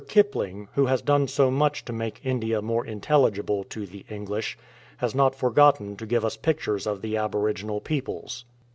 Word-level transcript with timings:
Kipling, 0.07 0.67
who 0.73 0.87
has 0.87 1.03
done 1.03 1.27
so 1.27 1.51
much 1.51 1.85
to 1.85 1.93
make 1.93 2.21
India 2.25 2.59
more 2.59 2.83
intelligible 2.83 3.63
to 3.65 3.85
the 3.85 4.03
English, 4.09 4.57
has 4.97 5.13
not 5.13 5.35
forgotten 5.35 5.95
to 5.97 6.07
give 6.07 6.25
us 6.25 6.37
pictures 6.37 6.87
of 6.87 7.03
the 7.03 7.17
aboriginal 7.17 7.79
peoples. 7.79 8.43